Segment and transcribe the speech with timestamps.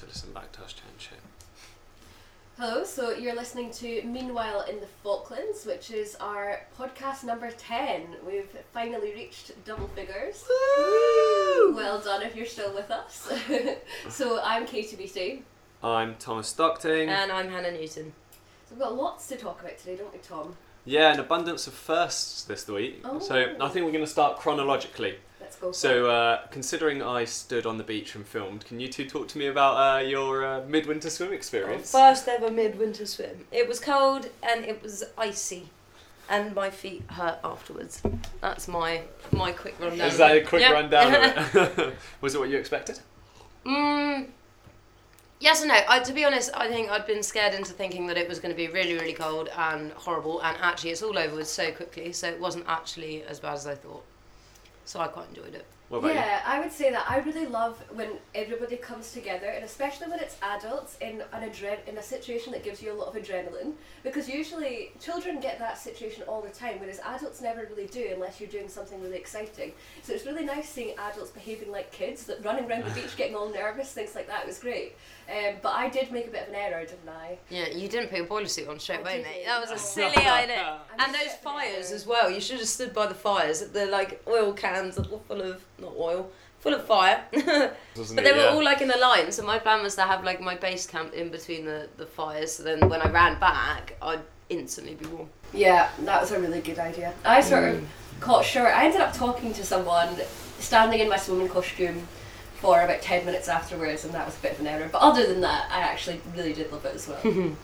[0.00, 1.18] to listen back to us chat and shit.
[2.58, 8.16] Hello, so you're listening to Meanwhile in the Falklands, which is our podcast number 10.
[8.26, 10.44] We've finally reached double figures.
[11.74, 13.30] Well done if you're still with us.
[14.08, 15.42] so I'm Katie Beatty.
[15.82, 17.08] I'm Thomas Stockting.
[17.08, 18.12] And I'm Hannah Newton.
[18.66, 20.54] So we've got lots to talk about today, don't we, Tom?
[20.84, 23.02] yeah, an abundance of firsts this week.
[23.20, 23.64] So Oh.
[23.64, 25.16] I think we're going to start chronologically.
[25.40, 25.72] Let's go.
[25.72, 29.38] So, uh, considering I stood on the beach and filmed, can you two talk to
[29.38, 31.90] me about uh, your uh, midwinter swim experience?
[31.90, 33.46] First ever midwinter swim.
[33.50, 35.70] It was cold and it was icy,
[36.28, 38.02] and my feet hurt afterwards.
[38.40, 40.08] That's my my quick rundown.
[40.08, 40.72] Is that a quick Yep.
[40.72, 41.94] rundown of it?
[42.20, 42.98] Was it what you expected?
[43.66, 44.28] Mm,
[45.40, 45.78] yes and no.
[45.88, 48.52] I, to be honest, I think I'd been scared into thinking that it was going
[48.52, 52.12] to be really, really cold and horrible, and actually, it's all over with so quickly,
[52.12, 54.04] so it wasn't actually as bad as I thought.
[54.90, 55.64] So I quite enjoyed it.
[55.90, 59.64] What about yeah, I would say that I really love when everybody comes together, and
[59.64, 63.08] especially when it's adults in an adre- in a situation that gives you a lot
[63.08, 63.72] of adrenaline.
[64.04, 68.40] Because usually children get that situation all the time, whereas adults never really do unless
[68.40, 69.72] you're doing something really exciting.
[70.04, 73.34] So it's really nice seeing adults behaving like kids, that running around the beach, getting
[73.34, 74.42] all nervous, things like that.
[74.42, 74.94] It was great.
[75.28, 77.36] Um, but I did make a bit of an error, didn't I?
[77.50, 79.32] Yeah, you didn't put your boiler suit on straight away, didn't.
[79.32, 79.44] mate.
[79.46, 80.78] That was a silly idea.
[80.98, 82.30] And those fires as well.
[82.30, 83.60] You should have stood by the fires.
[83.68, 87.24] They're like oil cans that were full of not oil, full of fire.
[87.32, 87.42] but
[88.16, 88.36] they it?
[88.36, 88.48] were Yeah.
[88.48, 89.32] all like in a line.
[89.32, 92.52] So my plan was to have like my base camp in between the the fires.
[92.52, 95.28] So then when I ran back, I'd instantly be warm.
[95.52, 97.12] Yeah, that was a really good idea.
[97.24, 97.86] I sort of mm.
[98.20, 98.72] caught short.
[98.74, 100.08] I ended up talking to someone
[100.58, 102.06] standing in my swimming costume
[102.56, 104.88] for about 10 minutes afterwards, and that was a bit of an error.
[104.92, 107.22] But other than that, I actually really did love it as well.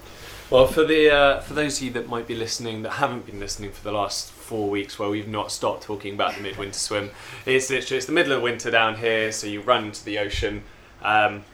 [0.49, 3.41] Well, for the uh, for those of you that might be listening that haven't been
[3.41, 7.11] listening for the last four weeks, where we've not stopped talking about the midwinter swim,
[7.45, 10.63] it's literally it's the middle of winter down here, so you run into the ocean.
[11.03, 11.45] Um,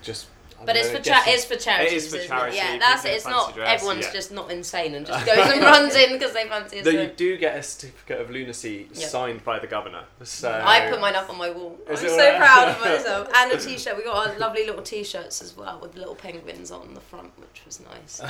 [0.00, 0.28] just.
[0.60, 1.86] I But it's for cha- it's for charity.
[1.94, 3.08] It is for charity, Yeah, people that's it.
[3.14, 4.12] It's not dress, everyone's yeah.
[4.12, 6.84] just not insane and just goes and runs in because they fancy it.
[6.84, 9.08] Though you do get a certificate of lunacy Yep.
[9.10, 10.04] signed by the governor.
[10.22, 11.78] So I put mine up on my wall.
[11.88, 12.36] I'm so it alright?
[12.38, 13.28] proud of myself.
[13.34, 13.96] And a t-shirt.
[13.96, 17.62] We got our lovely little t-shirts as well with little penguins on the front, which
[17.66, 18.20] was nice.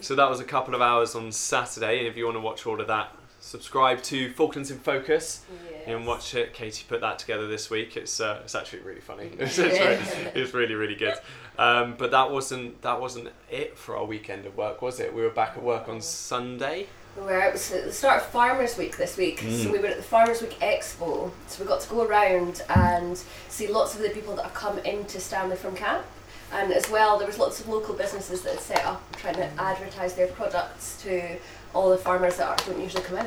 [0.00, 2.66] So that was a couple of hours on Saturday, and if you want to watch
[2.66, 3.12] all of that,
[3.48, 5.40] subscribe to Falklands in Focus
[5.86, 6.52] and watch it.
[6.52, 7.96] Katie put that together this week.
[7.96, 9.30] It's uh, it's actually really funny.
[9.38, 11.14] It's, it's, really, it's really really good.
[11.58, 15.14] Um, but that wasn't that wasn't it for our weekend of work, was it?
[15.14, 16.86] We were back at work on Sunday.
[17.16, 19.64] Where it was at the start of Farmers Week this week, Mm.
[19.64, 21.32] so we were at the Farmers Week Expo.
[21.48, 24.78] So we got to go around and see lots of the people that have come
[24.80, 26.04] into Stanley from camp,
[26.52, 29.46] and as well there was lots of local businesses that had set up trying to
[29.60, 31.36] advertise their products to
[31.74, 33.26] all the farmers that are, don't usually come in.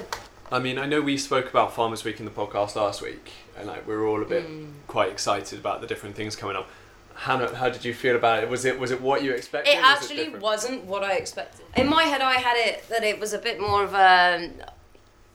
[0.51, 3.67] I mean, I know we spoke about Farmers Week in the podcast last week, and
[3.67, 4.71] like we were all a bit Mm.
[4.87, 6.67] quite excited about the different things coming up.
[7.15, 8.49] Hannah, how did you feel about it?
[8.49, 9.71] Was it was it what you expected?
[9.73, 10.41] It was actually different?
[10.43, 11.65] wasn't what I expected.
[11.77, 14.49] In my head, I had it that it was a bit more of a,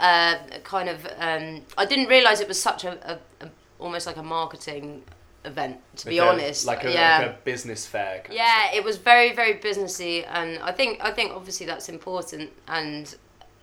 [0.00, 1.06] a kind of.
[1.18, 5.02] Um, I didn't realise it was such a, a, a almost like a marketing
[5.46, 5.78] event.
[5.96, 7.18] To be a- honest, like a, yeah.
[7.18, 8.16] like a business fair.
[8.18, 11.88] Kind of Yeah, it was very very businessy, and I think I think obviously that's
[11.88, 13.14] important, and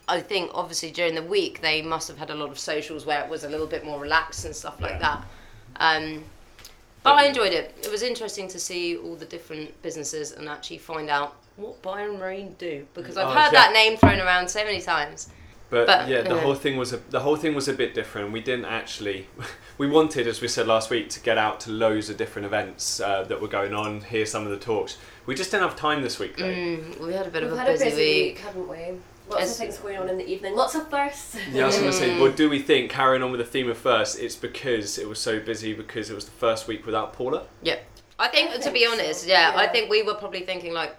[0.07, 3.23] I think obviously during the week they must have had a lot of socials where
[3.23, 4.99] it was a little bit more relaxed and stuff like Yeah.
[4.99, 5.23] that.
[5.77, 6.23] Um,
[7.03, 7.75] but I enjoyed it.
[7.83, 12.17] It was interesting to see all the different businesses and actually find out what Byron
[12.17, 13.61] Marine do because I've Oh, heard yeah.
[13.67, 15.29] that name thrown around so many times.
[15.73, 16.41] But, But, yeah, the yeah.
[16.41, 18.31] whole thing was a, the whole thing was a bit different.
[18.31, 19.27] We didn't actually.
[19.79, 22.99] We wanted, as we said last week, to get out to loads of different events
[22.99, 24.99] uh, that were going on, hear some of the talks.
[25.25, 26.43] We just didn't have time this week, though.
[26.45, 28.35] Mm, we had a bit We've of a had busy, a busy week.
[28.35, 28.77] week, haven't we?
[29.31, 31.37] Lots of things going on in the evening, lots of firsts.
[31.51, 32.19] Yeah, I was going to say, Mm.
[32.21, 34.19] well, do we think carrying on with the theme of first?
[34.19, 37.47] It's because it was so busy because it was the first week without Paula.
[37.63, 37.83] Yep.
[38.19, 40.73] I think, I to think be so, honest, yeah, I think we were probably thinking
[40.73, 40.95] like,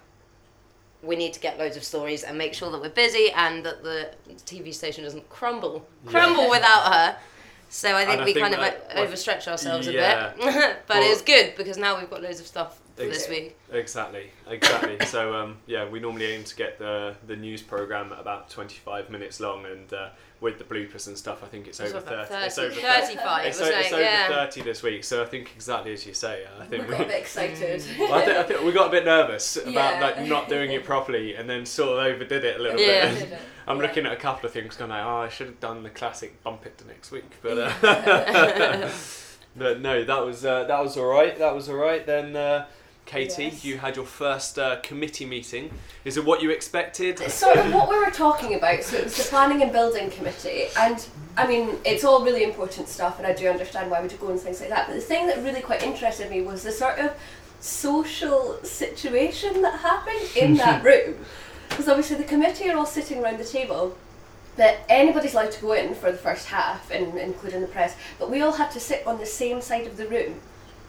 [1.05, 3.83] we need to get loads of stories and make sure that we're busy and that
[3.83, 4.09] the
[4.45, 6.11] TV station doesn't crumble, Yeah.
[6.11, 7.17] crumble without her.
[7.69, 10.33] So I think I we think kind of that- uh, overstretch ourselves Yeah.
[10.33, 13.27] a bit, but Well- it's good because now we've got loads of stuff for this
[13.27, 13.57] week.
[13.71, 14.97] Exactly, exactly.
[15.07, 18.77] so um, yeah, we normally aim to get the the news program at about twenty
[18.77, 20.09] five minutes long, and uh,
[20.45, 22.45] with the bloopers and stuff, I think it's, It's over about thirty.
[22.45, 23.45] It's over 35.
[23.47, 24.27] It's, it o- like, it's over yeah.
[24.27, 25.03] thirty this week.
[25.03, 26.45] So I think exactly as you say.
[26.45, 27.83] I We think got a bit excited.
[27.99, 30.83] Well, I, think, I think we got a bit nervous about like not doing it
[30.85, 33.13] properly, and then sort of overdid it a little Yeah.
[33.13, 33.39] bit.
[33.67, 33.81] I'm Yeah.
[33.87, 36.41] looking at a couple of things, going like, oh, I should have done the classic
[36.43, 37.71] bump it to next week, but uh,
[39.57, 41.37] but no, that was uh, that was all right.
[41.39, 42.05] That was all right.
[42.05, 42.67] Then uh,
[43.05, 43.63] Katie, Yes.
[43.63, 45.71] you had your first uh, committee meeting.
[46.05, 47.21] Is it what you expected?
[47.21, 48.83] It's sort of what we were talking about.
[48.83, 51.05] So it was the planning and building committee, and
[51.37, 54.29] I mean, it's all really important stuff, and I do understand why we do go
[54.29, 54.87] and things like that.
[54.87, 57.13] But the thing that really quite interested me was the sort of
[57.59, 61.15] social situation that happened in that room.
[61.69, 63.95] Because obviously the committee are all sitting around the table.
[64.55, 68.31] That anybody's allowed to go in for the first half, and including the press, but
[68.31, 70.39] we all had to sit on the same side of the room.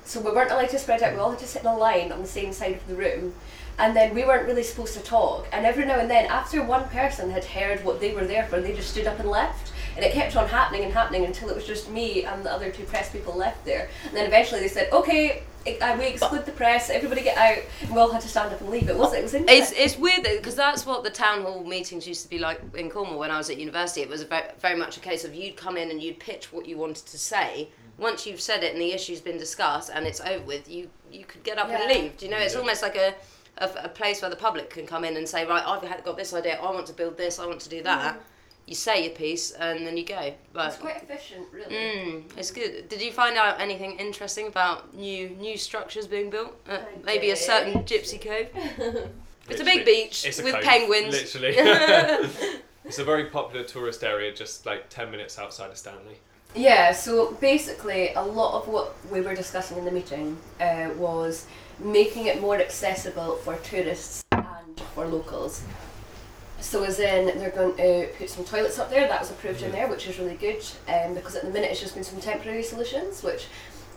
[0.07, 1.13] So we weren't allowed to spread out.
[1.15, 3.35] We all had to sit in a line on the same side of the room,
[3.79, 5.47] and then we weren't really supposed to talk.
[5.53, 8.61] And every now and then, after one person had heard what they were there for,
[8.61, 9.73] they just stood up and left.
[9.97, 12.71] And it kept on happening and happening until it was just me and the other
[12.71, 13.89] two press people left there.
[14.07, 16.91] And then eventually they said, "Okay, I- I- uh, we exclude the press.
[16.91, 18.89] Everybody get out." And we all had to stand up and leave.
[18.91, 19.79] It was it was It's interesting.
[19.85, 23.19] it's weird because that's what the town hall meetings used to be like in Cornwall
[23.19, 24.03] when I was at university.
[24.03, 26.67] It was very, very much a case of you'd come in and you'd pitch what
[26.67, 27.71] you wanted to say.
[27.99, 31.25] Once you've said it and the issue's been discussed and it's over with, you you
[31.25, 32.17] could get up and leave.
[32.19, 32.39] Do you know?
[32.39, 32.61] It's Yeah.
[32.61, 33.15] almost like a,
[33.59, 36.17] a a place where the public can come in and say, right, I've had- got
[36.17, 36.57] this idea.
[36.61, 37.39] I want to build this.
[37.39, 38.21] I want to do that.
[38.67, 40.35] You say your piece and then you go.
[40.53, 41.73] But It's quite efficient, really.
[41.75, 42.89] Mm, it's good.
[42.89, 46.53] Did you find out anything interesting about new new structures being built?
[46.69, 48.49] Uh, maybe a certain gypsy cove.
[49.49, 51.15] It's a big beach It's a with cove, penguins.
[51.15, 51.55] Literally.
[52.85, 56.19] it's a very popular tourist area, just like 10 minutes outside of Stanley.
[56.57, 61.47] Yeah, so basically, a lot of what we were discussing in the meeting uh, was
[61.79, 65.63] making it more accessible for tourists and for locals.
[66.59, 69.71] So, as in, they're going to put some toilets up there, that was approved in
[69.71, 72.63] there, which is really good um, because at the minute it's just been some temporary
[72.63, 73.49] solutions, which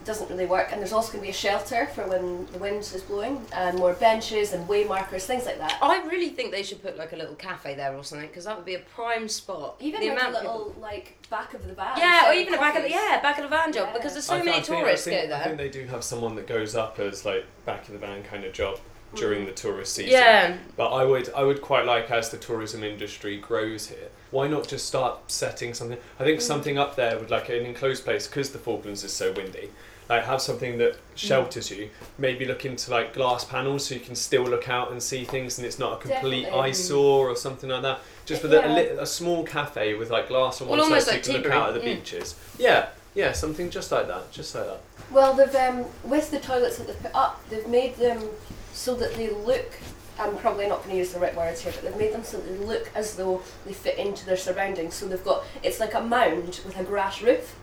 [0.10, 0.70] doesn't really work.
[0.72, 3.78] And there's also going to be a shelter for when the wind is blowing, and
[3.78, 5.78] more benches and way markers, things like that.
[5.82, 8.56] I really think they should put like a little cafe there or something because that
[8.58, 9.76] would be a prime spot.
[9.80, 11.96] Even the like a amount of little people- like back of the van.
[11.98, 13.94] yeah, or even a back of the yeah back of the van job Yeah.
[13.94, 15.40] because there's so I many I think- tourists I think, go there.
[15.42, 18.24] I think they do have someone that goes up as like back of the van
[18.24, 18.80] kind of job
[19.16, 20.12] during the tourist season.
[20.12, 24.48] Yeah, But I would I would quite like as the tourism industry grows here, why
[24.48, 25.98] not just start setting something?
[26.20, 26.26] I Mm.
[26.26, 29.70] think something up there would like an enclosed place because the Falklands is so windy.
[30.10, 31.92] Like have something that shelters you.
[32.18, 35.60] Maybe look into like glass panels so you can still look out and see things,
[35.60, 36.70] and it's not a complete Definitely.
[36.72, 38.00] eyesore or something like that.
[38.26, 39.02] Just with a, Yeah.
[39.02, 41.42] a, small cafe with like glass on Well, one side almost so like you can
[41.44, 41.96] look out at the Mm.
[41.96, 42.36] beaches.
[42.58, 44.82] Yeah, yeah, something just like that, just like that.
[45.12, 48.24] Well, they've um, with the toilets that they've put up, they've made them
[48.74, 49.74] so that they look.
[50.20, 52.38] I'm probably not going to use the right words here, but they've made them so
[52.38, 54.96] that they look as though they fit into their surroundings.
[54.96, 57.56] So they've got it's like a mound with a grass roof.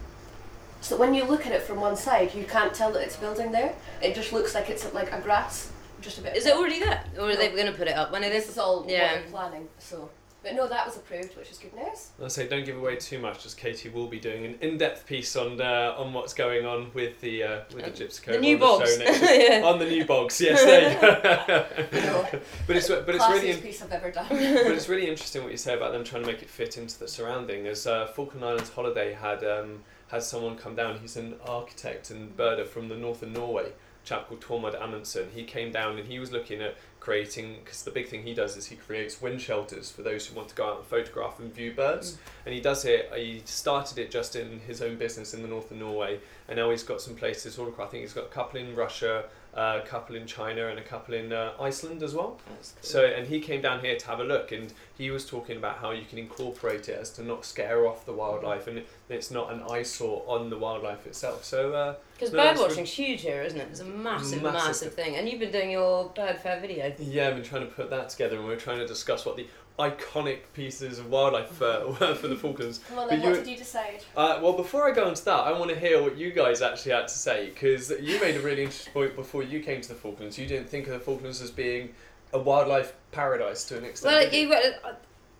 [0.86, 3.20] So when you look at it from one side, you can't tell that it's a
[3.20, 3.74] building there.
[4.00, 6.36] It just looks like it's like a grass, just a bit.
[6.36, 8.44] is it already there or are they going to put it up when it is,
[8.44, 8.50] This is?
[8.52, 9.18] is all Yeah.
[9.28, 9.66] planning.
[9.80, 10.08] So,
[10.44, 12.10] but no, that was approved, which is good news.
[12.22, 15.34] I say don't give away too much, as Katie will be doing an in-depth piece
[15.34, 18.54] on uh, on what's going on with the uh, with the Gypsy Cove The new
[18.54, 18.96] on bogs.
[18.96, 19.48] the show next week.
[19.50, 19.62] Yeah.
[19.64, 20.40] on the new bogs.
[20.40, 22.00] Yes, there you go.
[22.06, 22.28] No.
[22.68, 24.26] but it's but it's Classiest really piece I've ever done.
[24.28, 26.96] but it's really interesting what you say about them trying to make it fit into
[26.96, 27.66] the surrounding.
[27.66, 30.98] As uh, Falkland Islands Holiday had um, had someone come down.
[30.98, 33.70] He's an architect and birder from the north of Norway.
[33.70, 35.28] A chap called Tormod Amundsen.
[35.34, 38.56] He came down and he was looking at creating because the big thing he does
[38.56, 41.54] is he creates wind shelters for those who want to go out and photograph and
[41.54, 42.12] view birds.
[42.12, 42.18] Mm.
[42.46, 43.12] And he does it.
[43.14, 46.18] He started it just in his own business in the north of Norway,
[46.48, 47.88] and now he's got some places all across.
[47.88, 49.26] I think he's got a couple in Russia,
[49.56, 52.38] a couple in China, and a couple in uh, Iceland as well.
[52.46, 52.56] Cool.
[52.82, 55.78] So, and he came down here to have a look, and he was talking about
[55.78, 59.30] how you can incorporate it as to not scare off the wildlife, and it, it's
[59.30, 61.44] not an eyesore on the wildlife itself.
[61.44, 63.68] So, uh, Because No, bird watching's huge here, isn't it?
[63.70, 64.66] It's a massive, Massive.
[64.66, 65.16] massive, thing.
[65.16, 66.92] And you've been doing your bird fair video.
[66.98, 69.46] yeah, I've been trying to put that together, and we're trying to discuss what the
[69.78, 72.80] iconic pieces of wildlife uh, were for the Falklands.
[72.88, 74.04] Come on, But then, what did you decide?
[74.16, 76.92] Uh, well, before I go into that, I want to hear what you guys actually
[76.92, 79.94] had to say because you made a really interesting point before you came to the
[79.94, 80.38] Falklands.
[80.38, 81.90] You didn't think of the Falklands as being
[82.32, 84.14] a wildlife paradise to an extent.
[84.14, 84.48] Well, you?
[84.48, 84.72] you, I-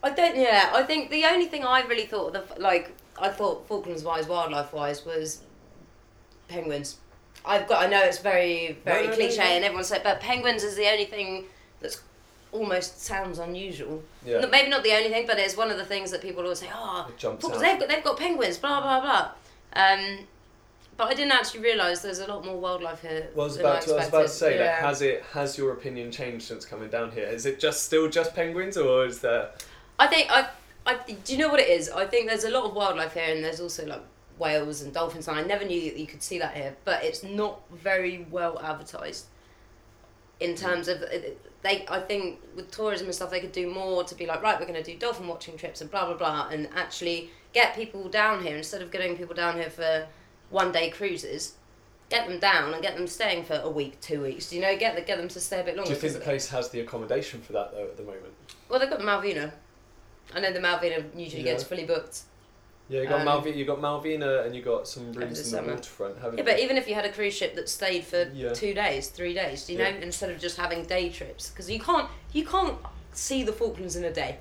[0.02, 0.36] I don't.
[0.36, 4.04] Yeah, I think the only thing I really thought of, the like, I thought Falklands
[4.04, 5.42] wise, wildlife wise, was
[6.48, 6.98] penguins.
[7.44, 7.82] I've got.
[7.84, 9.44] I know it's very, very No, no, no, cliche, no.
[9.44, 11.44] and everyone said, but penguins is the only thing
[11.80, 12.02] that's
[12.56, 14.02] almost sounds unusual.
[14.24, 14.44] yeah.
[14.46, 16.68] Maybe not the only thing, but it's one of the things that people always say.
[16.74, 17.60] Oh, Falklands, out.
[17.60, 18.58] they've got they've got penguins.
[18.58, 19.30] Blah blah blah.
[19.74, 20.26] Um,
[20.96, 23.28] but I didn't actually realise there's a lot more wildlife here.
[23.34, 25.58] Well, I was than about to, I was about to say, like, has it has
[25.58, 27.26] your opinion changed since coming down here?
[27.26, 29.50] Is it just still just penguins, or is there?
[29.98, 30.48] I think I,
[30.86, 31.90] I do you know what it is?
[31.90, 34.02] I think there's a lot of wildlife here, and there's also like
[34.38, 35.28] whales and dolphins.
[35.28, 38.58] And I never knew that you could see that here, but it's not very well
[38.60, 39.26] advertised.
[40.40, 41.00] In terms of
[41.62, 44.58] they, I think with tourism and stuff, they could do more to be like, right,
[44.60, 48.08] we're going to do dolphin watching trips and blah blah blah, and actually get people
[48.08, 50.06] down here instead of getting people down here for
[50.50, 51.54] one day cruises.
[52.08, 54.52] Get them down and get them staying for a week, two weeks.
[54.52, 55.90] You know, get the, get them to stay a bit Do longer.
[55.90, 58.32] you think the place has the accommodation for that though at the moment?
[58.68, 59.50] well, they've got the Malvina.
[60.34, 61.52] I know the Malvina usually Yeah.
[61.52, 62.20] gets fully booked.
[62.88, 65.72] Yeah, you got Um, Malvi- you got Malvina, and you got some rooms in the
[65.72, 66.16] waterfront.
[66.18, 66.50] Haven't Yeah, you?
[66.50, 68.52] but even if you had a cruise ship that stayed for Yeah.
[68.52, 69.96] two days, three days, do you know, Yeah.
[69.96, 72.78] instead of just having day trips, because you can't, you can't
[73.12, 74.38] see the Falklands in a day.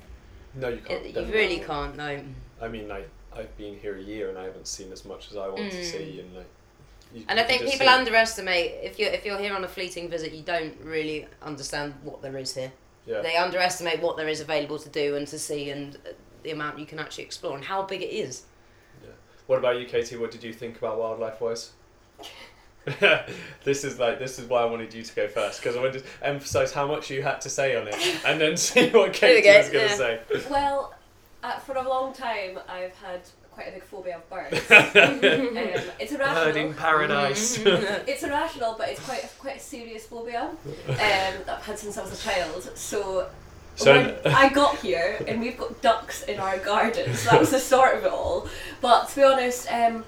[0.54, 1.04] no, you can't.
[1.04, 1.96] It, you really can't.
[1.96, 2.18] No.
[2.62, 5.36] I mean, like I've been here a year and I haven't seen as much as
[5.36, 5.84] I want to Mm.
[5.92, 6.46] see, and like.
[7.12, 10.08] you- And you I think people underestimate if you if you're here on a fleeting
[10.08, 12.72] visit, you don't really understand what there is here.
[13.06, 13.20] Yeah.
[13.20, 16.12] They underestimate what there is available to do and to see, and uh,
[16.46, 18.44] the amount you can actually explore and how big it is.
[19.02, 19.10] Yeah.
[19.46, 20.16] What about you, Katie?
[20.16, 21.72] What did you think about wildlife wise?
[23.64, 26.04] this is like this is why I wanted you to go first because I wanted
[26.04, 29.42] to emphasise how much you had to say on it and then see what Katie
[29.42, 29.96] go, was going to yeah.
[29.96, 30.48] say.
[30.48, 30.94] Well,
[31.42, 34.52] uh, for a long time, I've had quite a big phobia of birds.
[34.70, 35.18] um,
[35.98, 36.44] it's irrational.
[36.44, 37.58] Birding paradise.
[37.58, 40.56] It's irrational, but it's quite a, quite a serious phobia um,
[40.88, 42.70] that I've had since I was a child.
[42.76, 43.28] So,
[43.76, 47.50] So- when I got here, and we've got ducks in our garden, so that was
[47.50, 48.48] the start of it all.
[48.80, 50.04] But to be honest, um,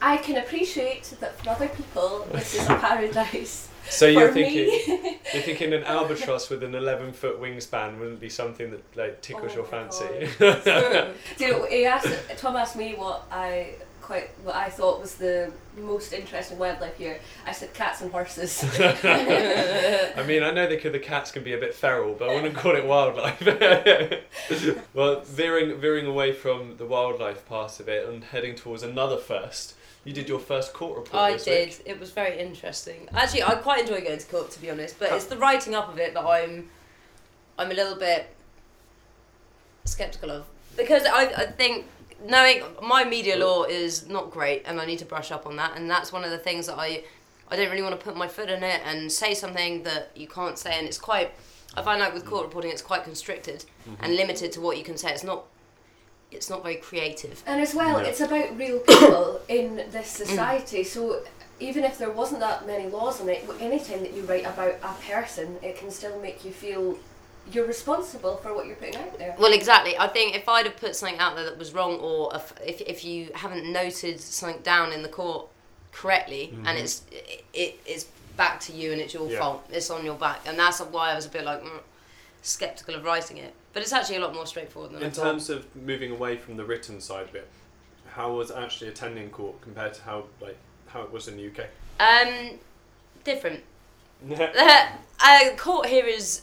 [0.00, 3.68] I can appreciate that for other people, this is a paradise.
[3.90, 8.28] So you're thinking me, you're thinking an albatross with an 11 foot wingspan wouldn't be
[8.28, 10.28] something that like tickles Oh your fancy.
[11.38, 13.76] Do you know, he asked, Tom asked me what I
[14.08, 17.20] quite what I thought was the most interesting wildlife here.
[17.44, 18.64] I said cats and horses.
[19.04, 22.56] I mean, I know the the cats can be a bit feral, but I wouldn't
[22.56, 23.38] call it wildlife.
[24.94, 29.74] well, veering veering away from the wildlife part of it and heading towards another first.
[30.04, 31.22] You did your first court report.
[31.22, 31.68] I this did.
[31.68, 31.82] Week.
[31.84, 33.08] It was very interesting.
[33.12, 34.98] Actually, I quite enjoy going to court, to be honest.
[34.98, 35.34] But it's oh.
[35.34, 36.70] the writing up of it that I'm,
[37.58, 38.34] I'm a little bit
[39.84, 40.46] skeptical of
[40.78, 41.84] because I, I think
[42.24, 45.76] knowing my media law is not great, and I need to brush up on that.
[45.76, 47.04] And that's one of the things that I,
[47.48, 50.26] I don't really want to put my foot in it and say something that you
[50.26, 50.76] can't say.
[50.76, 51.32] And it's quite.
[51.74, 54.12] I find like with court reporting, it's quite constricted and mm-hmm.
[54.12, 55.12] limited to what you can say.
[55.12, 55.44] It's not.
[56.30, 57.42] It's not very creative.
[57.46, 58.08] and as well, Yeah.
[58.08, 60.26] it's about real people in this mm.
[60.26, 60.84] society.
[60.84, 61.22] So
[61.58, 64.94] even if there wasn't that many laws on it, anytime that you write about a
[65.10, 66.98] person, it can still make you feel
[67.52, 69.34] you're responsible for what you're putting out there.
[69.38, 69.96] Well, exactly.
[69.98, 72.80] I think if I'd have put something out there that was wrong, or if if,
[72.82, 75.48] if you haven't noted something down in the court
[75.92, 79.38] correctly, and it's it, it it's back to you and it's your Yeah.
[79.40, 81.80] fault, it's on your back, and that's why I was a bit like mm,
[82.42, 83.54] skeptical of writing it.
[83.72, 85.22] But it's actually a lot more straightforward than I In thought.
[85.24, 87.48] terms of moving away from the written side of it,
[88.10, 90.56] how was actually attending court compared to how like
[90.88, 91.66] how it was in the UK?
[92.00, 92.58] Um,
[93.24, 93.62] different.
[94.30, 96.42] uh, court here is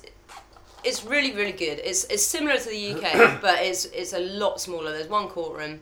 [0.85, 1.81] it's really really good.
[1.83, 4.91] It's it's similar to the UK, but it's it's a lot smaller.
[4.91, 5.81] There's one courtroom.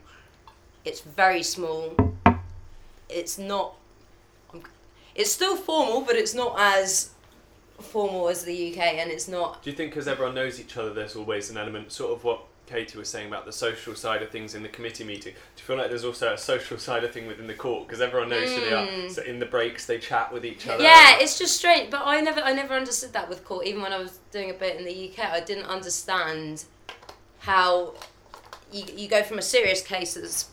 [0.85, 1.95] It's very small.
[3.09, 3.75] It's not.
[5.15, 7.11] It's still formal, but it's not as
[7.79, 9.61] formal as the UK, and it's not.
[9.61, 12.43] Do you think because everyone knows each other, there's always an element, sort of what
[12.65, 15.33] Katie was saying about the social side of things in the committee meeting?
[15.33, 18.01] Do you feel like there's also a social side of thing within the court because
[18.01, 18.87] everyone knows who they are?
[18.87, 19.11] Mm.
[19.11, 20.81] So in the breaks, they chat with each other.
[20.81, 21.91] Yeah, it's just strange.
[21.91, 23.67] But I never, I never understood that with court.
[23.67, 26.63] Even when I was doing a bit in the UK, I didn't understand
[27.39, 27.93] how
[28.71, 30.49] you, you go from a serious case that's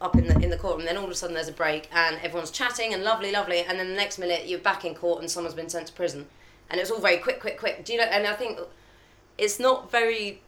[0.00, 1.88] up in the in the court, and then all of a sudden there's a break,
[1.92, 5.20] and everyone's chatting and lovely, lovely, and then the next minute you're back in court
[5.20, 6.26] and someone's been sent to prison,
[6.70, 7.84] and it's all very quick, quick, quick.
[7.84, 8.04] Do you know?
[8.04, 8.58] And I think
[9.38, 10.42] it's not very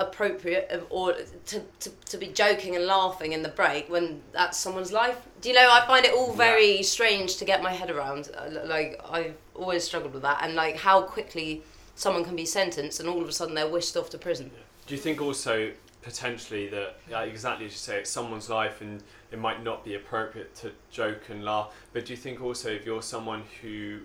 [0.00, 1.12] appropriate of- or
[1.46, 5.18] to, to, to be joking and laughing in the break when that's someone's life.
[5.40, 5.68] Do you know?
[5.70, 8.30] I find it all very strange to get my head around.
[8.36, 11.62] Uh, Like I've always struggled with that, and like how quickly
[11.94, 14.50] someone can be sentenced and all of a sudden they're whisked off to prison.
[14.86, 15.70] Do you think also
[16.02, 19.94] potentially that yeah, exactly as you say, it's someone's life and it might not be
[19.94, 21.72] appropriate to joke and laugh.
[21.92, 24.00] But do you think also if you're someone who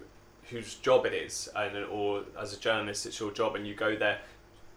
[0.50, 3.96] whose job it is, and or as a journalist, it's your job, and you go
[3.96, 4.20] there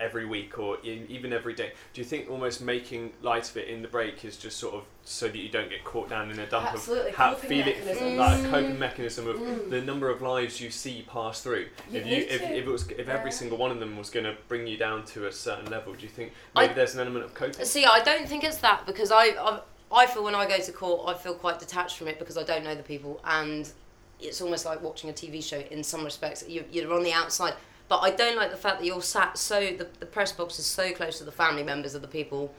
[0.01, 1.73] every week or e- even every day.
[1.93, 4.85] Do you think almost making light of it in the break is just sort of
[5.05, 7.67] so that you don't get caught down in a dump Absolutely, of how coping feel
[7.67, 8.17] it mechanism.
[8.17, 8.51] like a Mm.
[8.51, 9.71] coping mechanism of Mm.
[9.71, 11.69] the number of lives you see pass through.
[11.91, 14.25] You if you if, if it was if every single one of them was going
[14.25, 17.01] to bring you down to a certain level, do you think I- maybe there's an
[17.01, 17.65] element of coping?
[17.65, 20.73] See, I don't think it's that because I, I I feel when I go to
[20.73, 23.69] court, I feel quite detached from it because I don't know the people, and
[24.21, 26.45] it's almost like watching a TV show in some respects.
[26.47, 27.55] You're, you're on the outside,
[27.89, 30.67] but I don't like the fact that you're sat so the, the press box is
[30.67, 32.55] so close to the family members of the people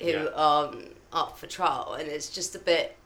[0.00, 0.28] who Yeah.
[0.34, 0.72] are
[1.12, 2.96] up for trial, and it's just a bit.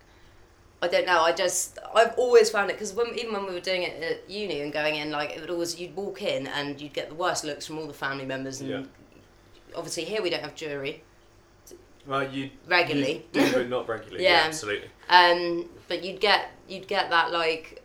[0.83, 1.21] I don't know.
[1.23, 4.29] I just I've always found it because when even when we were doing it at
[4.29, 7.15] uni and going in, like it would always you'd walk in and you'd get the
[7.15, 8.83] worst looks from all the family members, and Yeah.
[9.77, 11.03] obviously here we don't have jury
[12.05, 13.25] Well, you regularly.
[13.33, 14.25] you do, not regularly.
[14.25, 14.47] Yeah, Yeah.
[14.49, 14.89] absolutely.
[15.09, 17.81] Um, but you'd get you'd get that like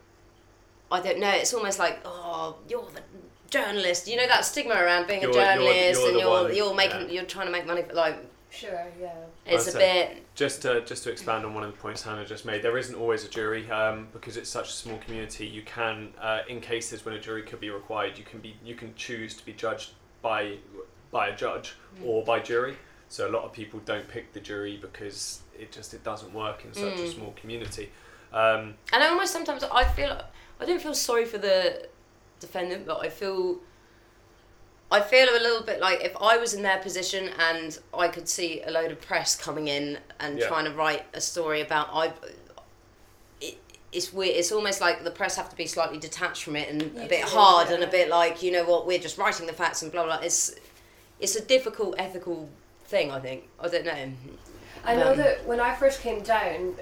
[0.92, 1.30] I don't know.
[1.30, 3.02] It's almost like oh, you're the
[3.50, 4.08] journalist.
[4.08, 6.74] You know that stigma around being You're- a you're- journalist you're and you're one, you're
[6.76, 7.08] making yeah.
[7.16, 7.84] you're trying to make money.
[7.94, 8.18] Like
[8.50, 9.14] Sure, yeah.
[9.46, 9.80] It's a say-
[10.14, 10.24] bit.
[10.36, 12.96] Just to just to expand on one of the points Hannah just made, there isn't
[12.96, 15.46] always a jury um, because it's such a small community.
[15.46, 18.76] You can, uh, in cases when a jury could be required, you can be you
[18.76, 20.58] can choose to be judged by
[21.12, 21.76] by a judge
[22.06, 22.78] or by jury.
[23.10, 26.64] So a lot of people don't pick the jury because it just it doesn't work
[26.66, 27.14] in such a Mm.
[27.16, 27.92] small community.
[28.34, 30.22] Um, And I almost sometimes I feel
[30.60, 31.88] I don't feel sorry for the
[32.40, 33.58] defendant, but I feel
[34.90, 38.30] I feel a little bit like if I was in their position and I could
[38.30, 40.48] see a load of press coming in and Yeah.
[40.48, 42.14] trying to write a story about I.
[43.42, 43.58] It,
[43.92, 44.36] it's weird.
[44.38, 47.26] It's almost like the press have to be slightly detached from it and a bit
[47.26, 49.92] do, hard and a bit like you know what we're just writing the facts and
[49.92, 50.20] blah blah.
[50.20, 50.56] It's
[51.20, 52.50] it's a difficult ethical
[52.86, 53.12] thing.
[53.12, 54.12] I think I don't know.
[54.86, 56.76] I know Um, that when I first came down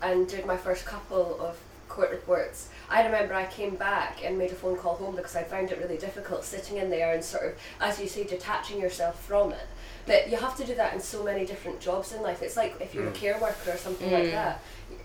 [0.00, 1.56] and did my first couple of
[1.92, 5.44] court reports, I remember I came back and made a phone call home because I
[5.44, 9.22] found it really difficult sitting in there and sort of, as you say, detaching yourself
[9.24, 9.66] from it.
[10.06, 12.42] But you have to do that in so many different jobs in life.
[12.42, 13.14] It's like if you're a Mm.
[13.14, 14.30] care worker or something like Mm.
[14.32, 14.60] that.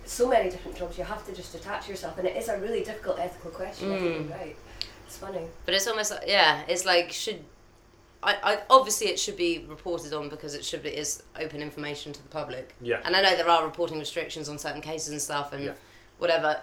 [0.05, 2.83] So many different jobs, you have to just detach yourself, and it is a really
[2.83, 3.91] difficult ethical question.
[3.91, 4.29] I think Mm.
[4.29, 4.55] you're right.
[5.05, 5.45] It's funny.
[5.65, 7.43] But it's almost like yeah, it's like should
[8.23, 12.11] I, I obviously it should be reported on because it should be is open information
[12.13, 12.73] to the public.
[12.81, 15.73] yeah, And I know there are reporting restrictions on certain cases and stuff and Yeah.
[16.17, 16.59] whatever.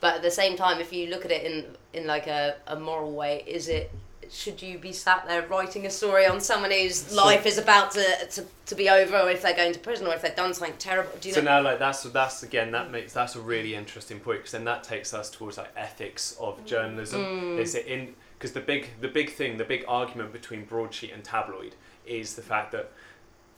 [0.00, 2.78] But at the same time if you look at it in in like a, a
[2.78, 3.90] moral way, is it
[4.30, 7.92] should you be sat there writing a story on someone whose So- life is about
[7.92, 10.52] to, to, to be over or if they're going to prison or if they've done
[10.52, 11.10] something terrible?
[11.18, 11.52] Do you so know?
[11.58, 14.84] now like that's that's again that makes that's a really interesting point because then that
[14.84, 17.58] takes us towards like ethics of journalism Mm.
[17.58, 21.24] is it in because the big the big thing the big argument between broadsheet and
[21.24, 21.74] tabloid
[22.06, 22.92] is the fact that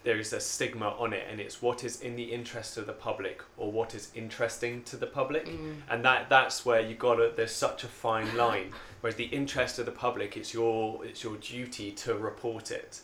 [0.02, 2.92] there is a stigma on it and it's what is in the interest of the
[2.92, 5.46] public or what is interesting to the public.
[5.46, 5.76] Mm.
[5.90, 8.72] and that that's where you gotta there's such a fine line.
[9.00, 13.00] Whereas the interest of the public it's your it's your duty to report it.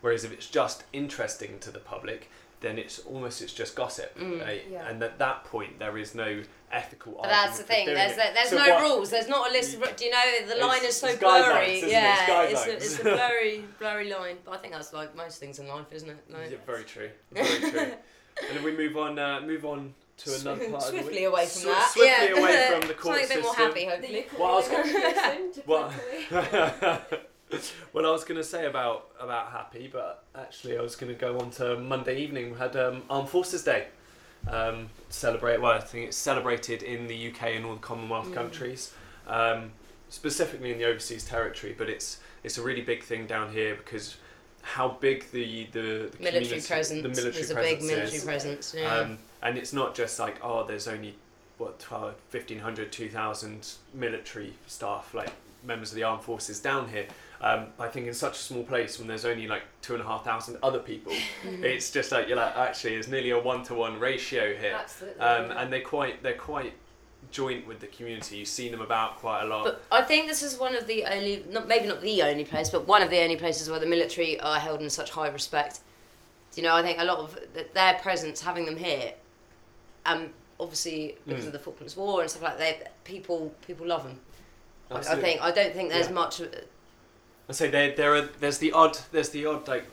[0.00, 4.44] Whereas if it's just interesting to the public then it's almost it's just gossip Mm.
[4.44, 4.64] right?
[4.70, 4.88] Yeah.
[4.88, 6.42] and at that point there is no
[6.72, 7.86] ethical But that's the thing.
[7.86, 8.16] There's it.
[8.16, 9.10] the, there's So no what- rules.
[9.10, 9.74] There's not a list.
[9.76, 11.76] Of, do you know the line is so it's guidelines, blurry?
[11.76, 11.92] isn't it?
[11.92, 14.36] yeah, It's it's a, it's a blurry, blurry line.
[14.44, 16.18] But I think that's like most things in life, isn't it?
[16.28, 17.80] Like, yeah, very true very true
[18.48, 21.26] and then we move on uh, move on to another part swiftly of the week.
[21.28, 21.90] away from Swi- that.
[21.92, 22.40] swiftly yeah.
[22.40, 23.66] away from the court Something a bit more system.
[23.66, 24.26] happy, The hopefully.
[24.38, 25.92] Well, I was ukulele person to Well-
[26.28, 27.20] plug away.
[27.92, 31.18] well, I was going to say about about happy, but actually, I was going to
[31.18, 32.52] go on to Monday evening.
[32.52, 33.86] We had um, Armed Forces Day.
[34.48, 35.60] Um, celebrate.
[35.60, 38.34] Well, I think it's celebrated in the UK and all the Commonwealth Mm.
[38.34, 38.92] countries,
[39.26, 39.72] um,
[40.10, 41.74] specifically in the overseas territory.
[41.76, 44.16] But it's it's a really big thing down here because
[44.62, 47.02] how big the the, the military presence.
[47.02, 48.24] the military There's a big military is.
[48.24, 48.74] presence.
[48.76, 48.94] Yeah.
[48.94, 51.14] Um, and it's not just like, oh, there's only,
[51.58, 55.30] what, 12, 1,500, 2,000 military staff, like
[55.64, 57.06] members of the armed forces down here.
[57.40, 60.06] Um, I think in such a small place when there's only like two and a
[60.06, 61.12] half thousand other people,
[61.44, 64.76] it's just like, you're like, actually, it's nearly a one to one ratio here.
[64.80, 65.20] Absolutely.
[65.20, 65.62] Um, yeah.
[65.62, 66.72] and they're quite, they're quite
[67.30, 68.38] joint with the community.
[68.38, 69.64] You've seen them about quite a lot.
[69.64, 72.70] But I think this is one of the only, not maybe not the only place,
[72.70, 75.80] but one of the only places where the military are held in such high respect.
[76.56, 77.38] You know, I think a lot of
[77.72, 79.12] their presence, having them here,
[80.06, 81.48] um, obviously because Mm.
[81.48, 84.18] of the Falklands War and stuff like that, people people love them.
[84.90, 86.12] I, I think I don't think there's Yeah.
[86.14, 86.40] much.
[87.48, 89.86] I say there, there are, there's the odd, there's the odd like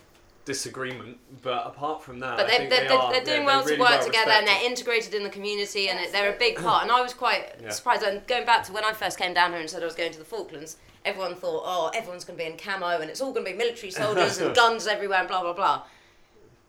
[0.45, 3.45] disagreement, but apart from that, But I they, think they're, they they're, they're yeah, doing
[3.45, 6.33] well really to work well together and they're integrated in the community and Yes, they're
[6.33, 6.83] a big part.
[6.83, 7.69] And I was quite Yeah.
[7.69, 8.03] surprised.
[8.03, 10.11] And going back to when I first came down here and said I was going
[10.11, 13.31] to the Falklands, everyone thought, oh, everyone's going to be in camo and it's all
[13.31, 15.83] going to be military soldiers and guns everywhere and blah, blah, blah.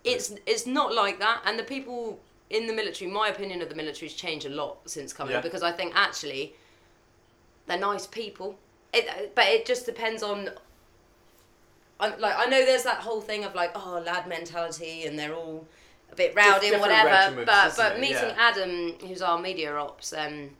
[0.04, 1.42] It's, it's not like that.
[1.44, 2.18] And the people
[2.48, 5.40] in the military, my opinion of the military's changed a lot since coming Yeah.
[5.40, 6.54] because I think actually
[7.66, 8.58] they're nice people.
[8.94, 10.50] It, but it just depends on
[11.98, 15.34] I'm, like I know there's that whole thing of like oh lad mentality and they're
[15.34, 15.66] all
[16.12, 17.44] a bit rowdy and whatever.
[17.44, 18.00] But but it?
[18.00, 18.36] meeting Yeah.
[18.38, 20.50] Adam, who's our media ops um,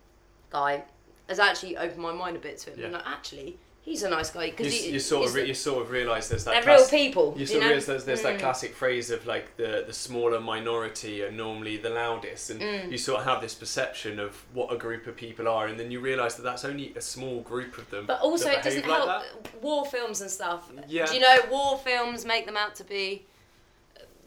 [0.51, 0.85] guy,
[1.29, 2.79] has actually opened my mind a bit to him.
[2.79, 2.85] Yeah.
[2.87, 5.81] And like, actually, he's a nice guy You, because you sort of re- you sort
[5.83, 7.33] of realise there's that they're class- real people.
[7.35, 7.69] You you sort of know?
[7.69, 8.41] realise there's, there's that Mm.
[8.41, 12.91] classic phrase of like the, the smaller minority are normally the loudest, and Mm.
[12.93, 15.91] you sort of have this perception of what a group of people are, and then
[15.93, 18.05] you realise that that's only a small group of them.
[18.07, 19.63] But also, it doesn't like help.
[19.63, 20.69] War films and stuff.
[20.89, 21.07] Yeah.
[21.07, 23.25] Do you know war films make them out to be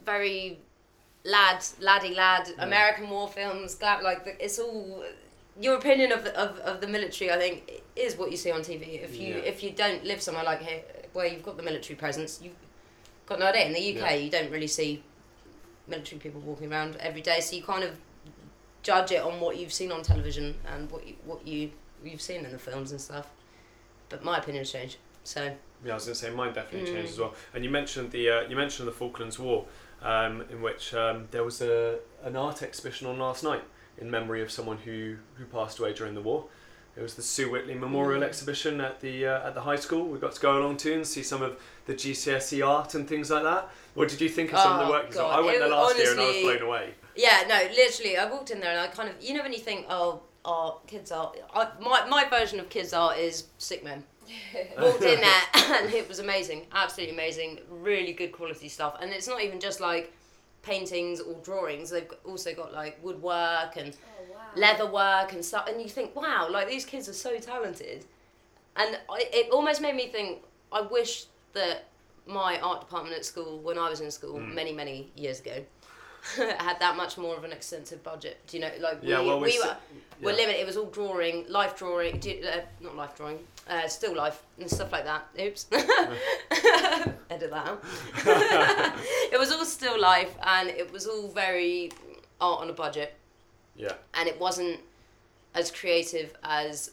[0.06, 0.60] very
[1.24, 2.48] lad, laddie lad?
[2.48, 2.64] Mm.
[2.64, 5.04] American war films, like it's all.
[5.62, 8.62] Your opinion of the, of, of the military, I think, is what you see on
[8.62, 9.02] TV.
[9.04, 9.42] If you Yeah.
[9.52, 10.82] if you don't live somewhere like here,
[11.14, 12.56] where you've got the military presence, you've
[13.26, 13.66] got no idea.
[13.66, 14.14] In the UK, Yeah.
[14.16, 15.04] you don't really see
[15.88, 17.98] military people walking around every day, so you kind of
[18.84, 21.72] judge it on what you've seen on television and what you what you
[22.04, 23.28] you've seen in the films and stuff.
[24.10, 24.98] But my opinion's changed.
[25.24, 26.94] So Yeah, I was going to say mine definitely Mm.
[26.96, 27.34] changed as well.
[27.54, 29.66] And you mentioned the uh, you mentioned the Falklands War.
[30.02, 33.64] um, in which um, there was a an art exhibition on last night
[33.98, 36.46] in memory of someone who who passed away during the war.
[36.98, 38.26] It was the Sue Whitley Memorial Mm.
[38.26, 40.06] Exhibition at the uh, at the high school.
[40.06, 43.30] We got to go along to and see some of the GCSE art and things
[43.32, 43.70] like that.
[43.94, 45.12] What did you think of some of the work?
[45.12, 45.40] God.
[45.40, 46.94] I went It there last year and I was blown away.
[47.16, 49.60] Yeah, no, literally, I walked in there and I kind of, you know, when you
[49.60, 51.38] think, oh, art, kids art.
[51.54, 54.04] I, my my version of kids art is sick men.
[54.80, 58.98] Walked in there and it was amazing, absolutely amazing, really good quality stuff.
[59.02, 60.14] And it's not even just like
[60.62, 61.90] paintings or drawings.
[61.90, 64.19] They've also got like woodwork and Oh, wow.
[64.56, 65.68] Leather work and stuff.
[65.68, 68.06] And you think, wow, like these kids are so talented.
[68.76, 70.40] And I, it almost made me think,
[70.72, 71.86] I wish that
[72.28, 74.54] my art department at school, when I was in school Mm.
[74.54, 75.64] many, many years ago,
[76.36, 78.38] had that much more of an extensive budget.
[78.48, 79.78] Do you know, like Yeah, we, well, we s- were,
[80.22, 80.60] were limited.
[80.62, 84.70] It was all drawing, life drawing, do, uh, not life drawing, uh, still life and
[84.70, 85.28] stuff like that.
[85.40, 87.84] Oops, edit that out.
[89.32, 91.92] it was all still life, and it was all very
[92.42, 93.16] art on a budget
[93.80, 93.94] Yeah.
[94.14, 94.80] and it wasn't
[95.56, 96.92] as creative as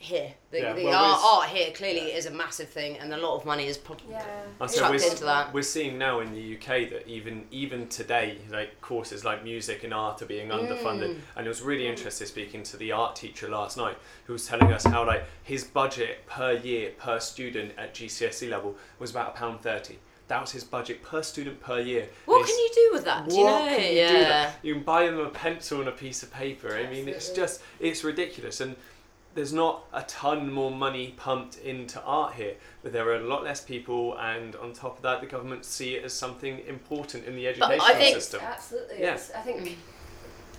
[0.00, 0.32] here.
[0.52, 3.34] The, Yeah, the well, art, art here clearly is a massive thing, and a lot
[3.36, 4.24] of money is probably Yeah.
[4.60, 5.52] I chucked we're, into that.
[5.52, 9.92] we're seeing now in the UK that even even today, like courses like music and
[9.92, 11.16] art are being underfunded.
[11.16, 11.20] Mm.
[11.36, 14.72] And it was really interesting speaking to the art teacher last night, who was telling
[14.72, 19.30] us how like his budget per year per student at GCSE E level was about
[19.30, 19.98] a pound thirty.
[20.28, 22.06] That was his budget per student per year.
[22.26, 23.28] What can you do with that?
[23.28, 23.76] Do you what know?
[23.76, 24.08] can you yeah.
[24.12, 24.54] do that?
[24.62, 26.76] You can buy them a pencil and a piece of paper.
[26.76, 28.76] I mean, it's just it's ridiculous, and
[29.34, 33.42] there's not a ton more money pumped into art here, but there are a lot
[33.44, 37.34] less people, and on top of that, the government see it as something important in
[37.34, 38.40] the But I education think- system.
[38.44, 39.00] Absolutely.
[39.00, 39.12] Yeah.
[39.34, 39.74] I think Mm.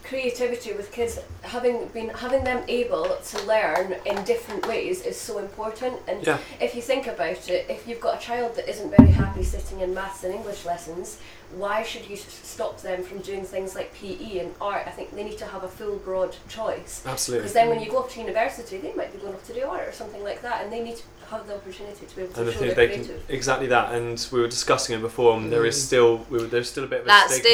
[0.03, 5.37] Creativity with kids having been having them able to learn in different ways is so
[5.37, 6.37] important and Yeah.
[6.59, 9.81] if you think about it if you've got a child that isn't very happy sitting
[9.81, 11.17] in maths and english lessons
[11.55, 15.23] why should you stop them from doing things like PE and art I think they
[15.23, 17.43] need to have a full broad choice Absolutely.
[17.43, 19.63] because then when you go off to university they might be going off to do
[19.65, 22.33] art or something like that and they need to have the opportunity to be able
[22.33, 25.01] to And I show their they can creative exactly that, and we were discussing it
[25.01, 25.37] before.
[25.37, 25.85] And there is Mm.
[25.85, 27.45] still we were, there's still a bit of a That stigma,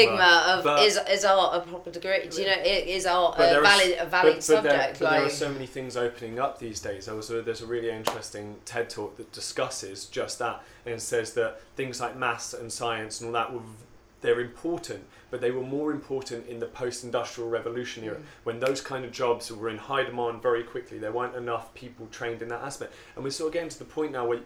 [0.62, 2.26] stigma of is is art a proper degree?
[2.28, 4.72] Do you know it is art a there is- valid a valid but, but there,
[4.80, 5.00] subject?
[5.00, 7.06] but there are so many things opening up these days.
[7.06, 11.34] There was a, there's a really interesting TED talk that discusses just that and says
[11.34, 13.60] that things like maths and science and all that were
[14.22, 18.22] they're important, but they were more important in the post-industrial revolution era Mm.
[18.44, 20.98] when those kind of jobs were in high demand very quickly.
[20.98, 23.84] There weren't enough people trained in that aspect, and we're sort of getting to the
[23.84, 24.40] point now where,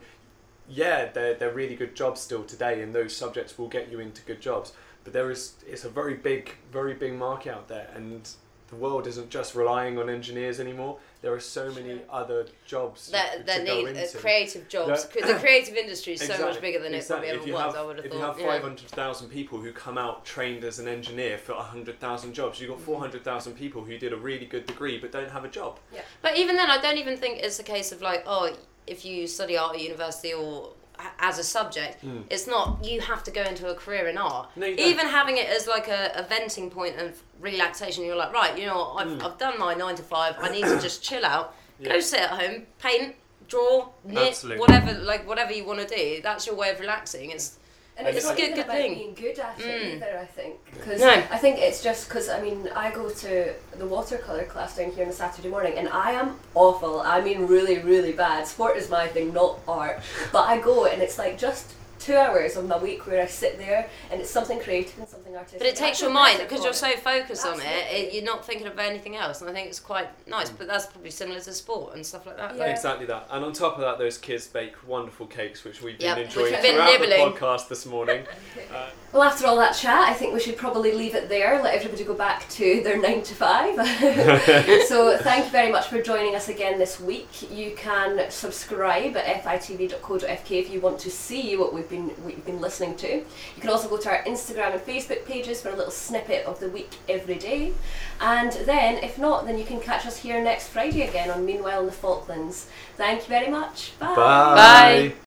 [0.67, 4.21] yeah, they're they're really good jobs still today, and those subjects will get you into
[4.23, 4.73] good jobs.
[5.03, 8.29] But there is it's a very big, very big market out there, and
[8.67, 10.97] the world isn't just relying on engineers anymore.
[11.21, 11.99] There are so many Sure.
[12.09, 14.17] other jobs that to that need uh, into.
[14.17, 15.05] creative jobs.
[15.05, 17.27] That- the creative industry is so Exactly, much bigger than exactly.
[17.29, 17.75] it if probably ever was.
[17.75, 18.17] have, I would have if thought.
[18.19, 18.45] you have yeah.
[18.47, 22.85] 500,000 people who come out trained as an engineer for 100,000 jobs, you've got Mm.
[22.85, 25.79] 400,000 people who did a really good degree but don't have a job.
[25.93, 26.01] Yeah.
[26.23, 28.55] But even then, I don't even think it's a case of like, oh,
[28.87, 30.73] if you study art at university or
[31.19, 32.23] as a subject, Mm.
[32.29, 34.49] it's not you have to go into a career in art.
[34.55, 34.65] No.
[34.67, 38.65] Even having it as like a, a venting point of relaxation, you're like, right, you
[38.65, 39.23] know, what, I've, Mm.
[39.23, 40.35] I've done my nine to five.
[40.39, 41.93] I need to just chill out, Yeah.
[41.93, 43.15] go sit at home, paint,
[43.47, 44.59] draw, knit, Absolutely.
[44.59, 46.21] whatever, like whatever you want to do.
[46.21, 47.31] That's your way of relaxing.
[47.31, 47.57] It's
[48.01, 48.95] And And it's, it's not a even good about thing.
[48.95, 49.95] being good at it Mm.
[49.97, 50.55] either, I think.
[50.73, 51.09] Because No.
[51.11, 55.03] I think it's just because, I mean, I go to the watercolour class down here
[55.03, 57.01] on a Saturday morning and I am awful.
[57.01, 58.47] I mean, really, really bad.
[58.47, 59.99] Sport is my thing, not art.
[60.31, 63.59] But I go and it's like just two hours of my week where I sit
[63.59, 65.59] there and it's something creative and something artistic.
[65.59, 68.67] But it takes your mind because you're so focused on it, it, you're not thinking
[68.67, 70.49] of anything else, and I think it's quite nice.
[70.49, 72.55] But that's probably similar to sport and stuff like that.
[72.55, 72.65] Yeah.
[72.65, 73.27] Exactly that.
[73.31, 76.53] And on top of that, those kids bake wonderful cakes, which we've been Yep, enjoying
[76.53, 78.25] we've been throughout the podcast this morning.
[78.71, 81.61] Uh, Well, after all that chat, I think we should probably leave it there.
[81.61, 83.75] Let everybody go back to their nine to five.
[84.87, 87.51] so, thank you very much for joining us again this week.
[87.51, 92.45] You can subscribe at fitv.co.fk if you want to see what we've been what you've
[92.45, 93.17] been listening to.
[93.17, 96.59] You can also go to our Instagram and Facebook pages for a little snippet of
[96.59, 97.73] the week every day.
[98.19, 101.81] And then, if not, then you can catch us here next Friday again on Meanwhile
[101.81, 102.67] in the Falklands.
[102.97, 103.93] Thank you very much.
[103.99, 104.15] bye.
[104.15, 105.13] Bye.